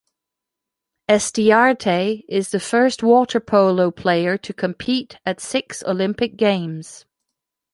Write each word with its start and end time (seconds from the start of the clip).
Estiarte 1.07 2.23
is 2.27 2.49
the 2.49 2.59
first 2.59 3.03
water 3.03 3.39
polo 3.39 3.91
player 3.91 4.35
to 4.35 4.51
compete 4.51 5.19
at 5.27 5.39
six 5.39 5.83
Olympic 5.83 6.37
Games. 6.37 7.05